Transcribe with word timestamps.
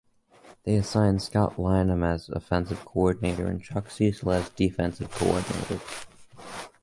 They 0.63 0.77
assign 0.77 1.19
Scott 1.19 1.57
Linehan 1.57 2.03
as 2.03 2.27
offensive 2.27 2.83
coordinator 2.85 3.45
and 3.45 3.61
Chuck 3.63 3.91
Cecil 3.91 4.31
as 4.31 4.49
defensive 4.49 5.11
coordinator. 5.11 5.79